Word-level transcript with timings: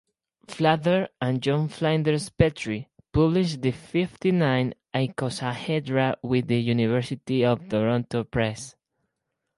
Flather, 0.47 1.09
and 1.21 1.43
John 1.43 1.67
Flinders 1.67 2.29
Petrie 2.29 2.89
published 3.13 3.61
The 3.61 3.69
Fifty-Nine 3.69 4.73
Icosahedra 4.95 6.15
with 6.23 6.49
University 6.49 7.45
of 7.45 7.69
Toronto 7.69 8.23
Press. 8.23 8.73